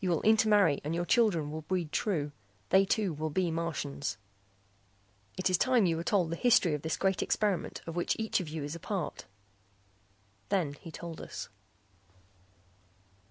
You 0.00 0.08
will 0.08 0.22
intermarry 0.22 0.80
and 0.84 0.94
your 0.94 1.04
children 1.04 1.50
will 1.50 1.60
breed 1.60 1.92
true. 1.92 2.32
They 2.70 2.86
too 2.86 3.12
will 3.12 3.28
be 3.28 3.50
Martians. 3.50 4.16
"It 5.36 5.50
is 5.50 5.58
time 5.58 5.84
you 5.84 5.98
were 5.98 6.02
told 6.02 6.30
the 6.30 6.36
history 6.36 6.72
of 6.72 6.80
this 6.80 6.96
great 6.96 7.22
experiment 7.22 7.82
of 7.86 7.94
which 7.94 8.16
each 8.18 8.40
of 8.40 8.48
you 8.48 8.64
is 8.64 8.74
a 8.74 8.80
part." 8.80 9.26
Then 10.48 10.72
he 10.80 10.90
told 10.90 11.20
us. 11.20 11.50